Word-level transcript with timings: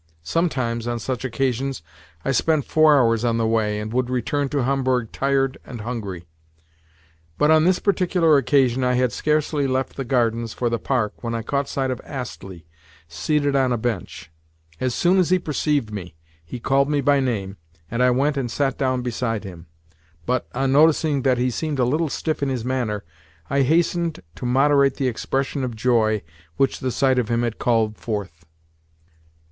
Sometimes, 0.23 0.87
on 0.87 0.97
such 0.97 1.23
occasions, 1.23 1.83
I 2.25 2.31
spent 2.31 2.65
four 2.65 2.97
hours 2.97 3.23
on 3.23 3.37
the 3.37 3.45
way, 3.45 3.79
and 3.79 3.93
would 3.93 4.09
return 4.09 4.49
to 4.49 4.63
Homburg 4.63 5.11
tired 5.11 5.59
and 5.63 5.81
hungry; 5.81 6.25
but, 7.37 7.51
on 7.51 7.65
this 7.65 7.77
particular 7.77 8.35
occasion, 8.37 8.83
I 8.83 8.93
had 8.95 9.11
scarcely 9.11 9.67
left 9.67 9.95
the 9.97 10.03
gardens 10.03 10.53
for 10.55 10.71
the 10.71 10.79
Park 10.79 11.23
when 11.23 11.35
I 11.35 11.43
caught 11.43 11.69
sight 11.69 11.91
of 11.91 12.01
Astley 12.03 12.65
seated 13.07 13.55
on 13.55 13.71
a 13.71 13.77
bench. 13.77 14.31
As 14.79 14.95
soon 14.95 15.19
as 15.19 15.29
he 15.29 15.37
perceived 15.37 15.91
me, 15.91 16.15
he 16.43 16.59
called 16.59 16.89
me 16.89 16.99
by 17.01 17.19
name, 17.19 17.57
and 17.91 18.01
I 18.01 18.09
went 18.09 18.37
and 18.37 18.49
sat 18.49 18.79
down 18.79 19.03
beside 19.03 19.43
him; 19.43 19.67
but, 20.25 20.47
on 20.55 20.71
noticing 20.71 21.21
that 21.21 21.37
he 21.37 21.51
seemed 21.51 21.77
a 21.77 21.85
little 21.85 22.09
stiff 22.09 22.41
in 22.41 22.49
his 22.49 22.65
manner, 22.65 23.03
I 23.51 23.61
hastened 23.61 24.21
to 24.33 24.47
moderate 24.47 24.95
the 24.95 25.07
expression 25.07 25.63
of 25.63 25.75
joy 25.75 26.23
which 26.57 26.79
the 26.79 26.89
sight 26.89 27.19
of 27.19 27.29
him 27.29 27.43
had 27.43 27.59
called 27.59 27.97
forth. 27.99 28.47